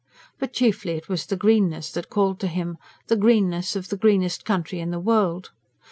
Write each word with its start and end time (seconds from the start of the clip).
But 0.39 0.51
chiefly 0.51 0.93
it 0.93 1.09
was 1.09 1.27
the 1.27 1.35
greenness 1.35 1.91
that 1.91 2.09
called 2.09 2.39
to 2.39 2.47
him 2.47 2.79
the 3.05 3.15
greenness 3.15 3.75
of 3.75 3.89
the 3.89 3.97
greenest 3.97 4.45
country 4.45 4.79
in 4.79 4.89
the 4.89 4.99
world. 4.99 5.51